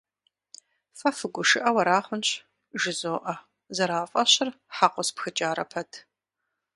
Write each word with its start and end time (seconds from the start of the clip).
—Фэ 0.99 1.09
фыгушыӀэу 1.17 1.77
ара 1.81 1.99
хъунщ?— 2.05 2.27
жызоӀэ, 2.81 3.35
зэрафӀэщыр 3.75 4.49
хьэкъыу 4.75 5.05
спхыкӀарэ 5.07 5.65
пэт. 5.71 5.91